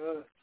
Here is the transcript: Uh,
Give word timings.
Uh, 0.00 0.39